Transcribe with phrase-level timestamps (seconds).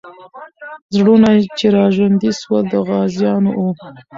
[0.95, 3.69] زړونه چې راژوندي سول، د غازیانو وو.